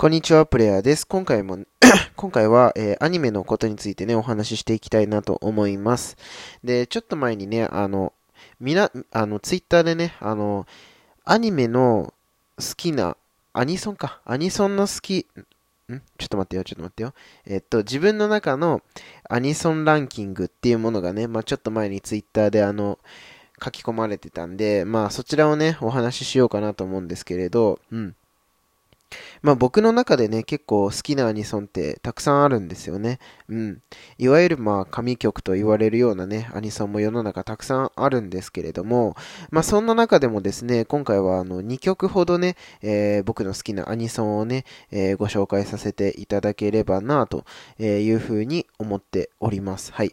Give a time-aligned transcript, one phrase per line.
[0.00, 1.06] こんにちは、プレイヤーです。
[1.06, 1.58] 今回も、
[2.16, 6.16] 今回は、えー、アニメのことについてね、お話ししていきたいなと思います。
[6.64, 8.14] で、ちょっと前にね、あの、
[8.60, 10.66] みな、あの、ツイッターでね、あの、
[11.26, 12.14] アニメの
[12.56, 13.14] 好きな、
[13.52, 15.26] アニソンか、アニソンの好き、
[15.92, 16.00] ん？
[16.16, 17.12] ちょっと待ってよ、ちょっと待ってよ。
[17.44, 18.80] えっと、自分の中の
[19.28, 22.98] アニソンランキングっていうものがね、まあちょっと前にツイッターであの、
[23.62, 28.16] 書き込まれてたんで、まあそちらをね、お話ししようかなと思うんですけれど、うん。
[29.42, 33.18] まあ僕の中でね、結構好きなアニソンってたくさんあるんですよね。
[33.48, 33.82] うん。
[34.18, 39.16] いわゆるまあ神曲と言われるようなね、アニソンも世の中たくさんあるんですけれども、
[39.50, 47.44] まあそんな中でもですね、今回はあの2曲ほどね、えー、僕の好きなアニソンをね、えー、ご紹介させていただければなと
[47.78, 49.92] いうふうに思っております。
[49.92, 50.12] はい。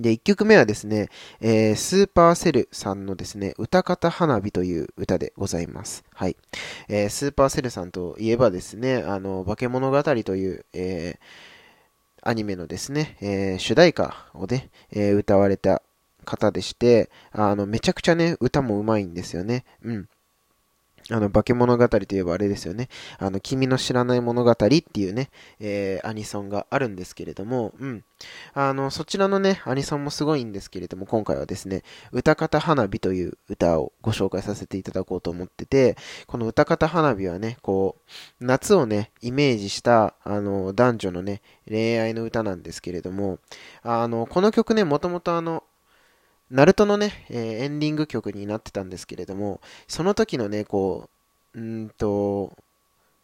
[0.00, 1.08] で、1曲目はですね、
[1.40, 6.04] えー、スーパーセルさんのですね、歌方花火という歌でございます。
[6.14, 6.36] はい。
[6.88, 15.82] えー、スーパーセルさんといえばですね、あの、化け物語という、えー、アニメのですね、え、主題歌をね、え、歌われた
[16.24, 19.64] 方でして、あの、めちゃくちゃね、歌も上手いんですよね。
[19.82, 20.08] うん。
[21.10, 22.88] あの、化け物語といえばあれですよね。
[23.18, 28.04] あの、君の知らない物語っていうね、えー、アニソンがあるんですけれども、うん。
[28.52, 37.96] あの、そちらのね、アニソンもすごいんですけれども、今回はですね、歌方花火という歌をご紹介させていただこうと思ってて、この歌方花火はね、こ
[38.40, 43.38] う、夏をね、イメージした、あの、男女のね、恋愛の歌なんですけれども、
[43.82, 45.64] あの、この曲ね、もともとあの、
[46.50, 51.08] ナルトのね、えー、エンディング曲になってたんですけれども、その時のね、こ
[51.54, 52.52] う、うんと、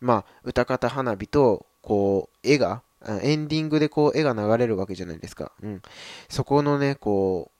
[0.00, 2.82] まあ、歌方花火と、こう、絵が、
[3.22, 5.52] エンディングでこう、絵が流れるわけじゃないですか。
[5.62, 5.82] うん。
[6.28, 7.50] そこのね、こ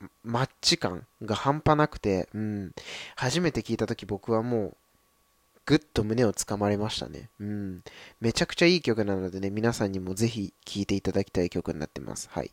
[0.00, 2.72] う、マッチ感が半端なくて、うん。
[3.16, 4.76] 初めて聞いた時僕はもう、
[5.64, 7.28] ぐっと胸をつかまれましたね。
[7.40, 7.82] うん。
[8.20, 12.28] めちゃくちゃいい曲なのでね、皆さんにもぜひ聴いていただきたい曲になってます。
[12.30, 12.50] はい。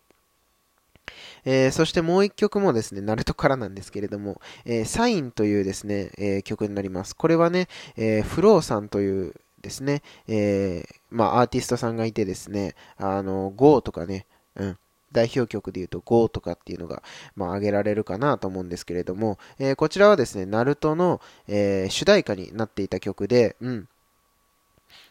[1.45, 7.15] えー、そしてもう一曲もですね、ナルトからなんですけれども、えー、サインというですね、えー、曲になります。
[7.15, 7.67] これはね、
[7.97, 14.25] えフローさんというですね、えまあ、アーティストさんがいてですね、あの、GO とかね、
[14.55, 14.77] うん、
[15.11, 17.03] 代表曲で言うと GO とかっていうのが、
[17.35, 23.89] まあ、挙げられるかなと思うんですけれども、えこちらはですね、ナルトの、え主題歌になっていた曲で、うん、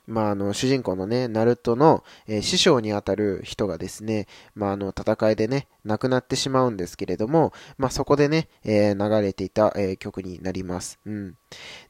[0.07, 10.99] まあ、あの、主人公のね、ナルトの、えー、師匠にあたる人がですね、まあ、あの、戦いでね、亡くなってしまうんですけれども、まあ、そこでね、えー、流れていた、えー、曲になります。
[11.05, 11.37] うん。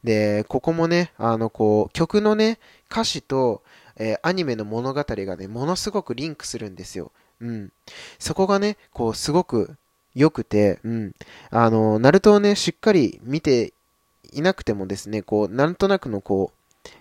[0.03, 2.59] で、ここもね、あの、こう、曲のね、
[2.91, 3.63] 歌詞と、
[4.01, 7.11] えアニメの物語がね、ものすごくリンクするんですよ。
[7.41, 7.73] うん。
[8.19, 9.77] そこがね、こう、すごく
[10.15, 11.13] 良くて、うん。
[11.51, 13.73] あの、ナルトをね、しっかり見て
[14.33, 16.58] いなくてもですね、こう、なんとなくのこう、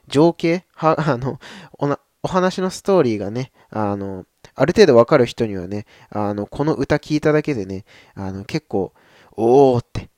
[0.08, 0.64] 情景？
[0.74, 1.40] は、あの、
[1.78, 4.26] おな、お話のストーリーがね、あの、
[4.56, 7.86] ある程度わかる人にはね、あの、この歌聞いただけでね、
[8.16, 8.94] あの、結構、
[9.34, 10.10] おーって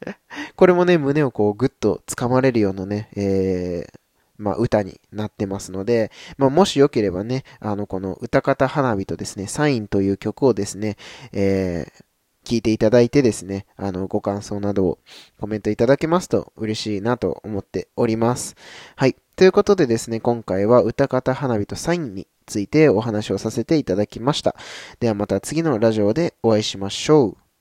[0.56, 3.98] これもね、胸をこう、ぐっと掴まれるようなね、えー、
[4.38, 10.96] まあ、歌になってますので、まあ、もしよければね、あの、この歌方花火とですね、サインという曲をですね、
[11.32, 12.04] えー、
[12.44, 14.98] 聞いていただいてですね、あの、ご感想などを
[15.38, 18.56] コメントいただけますと嬉しいなと思っております。
[18.96, 19.16] はい。
[19.36, 24.54] ということでですね、今回は歌方花火とサインについてお話をさせていただきました。
[25.00, 27.41] ではまた次のラジオでお会いしましょう。